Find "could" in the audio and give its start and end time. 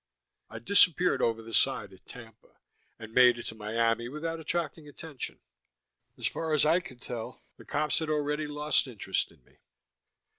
6.79-7.01